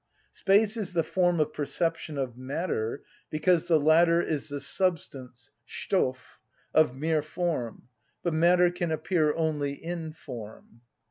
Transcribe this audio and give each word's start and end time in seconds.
Space 0.31 0.77
is 0.77 0.93
the 0.93 1.03
form 1.03 1.39
of 1.39 1.53
perception 1.53 2.17
of 2.17 2.35
matter 2.35 3.03
because 3.29 3.65
the 3.67 3.79
latter 3.79 4.19
is 4.19 4.49
the 4.49 4.59
substance 4.59 5.51
(Stoff) 5.63 6.39
of 6.73 6.95
mere 6.95 7.21
form, 7.21 7.87
but 8.23 8.33
matter 8.33 8.71
can 8.71 8.89
appear 8.89 9.31
only 9.35 9.73
in 9.73 10.11
form. 10.13 10.81